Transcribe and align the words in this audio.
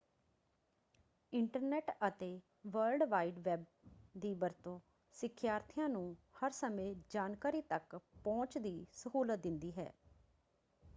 Internet 1.33 1.91
ਅਤੇ 2.07 2.29
world 2.67 3.03
wide 3.03 3.37
web 3.39 3.65
ਦੀ 4.15 4.33
ਵਰਤੋਂ 4.35 4.79
ਸਿੱਖਿਆਰਥੀਆਂ 5.15 5.89
ਨੂੰ 5.89 6.15
ਹਰ 6.39 6.51
ਸਮੇਂ 6.51 6.93
ਜਾਣਕਾਰੀ 7.09 7.61
ਤੱਕ 7.69 7.95
ਪਹੁੰਚ 8.23 8.57
ਦੀ 8.57 8.85
ਸਹੂਲਤ 8.93 9.39
ਦਿੰਦੀ 9.39 9.71
ਹੈ। 9.77 9.91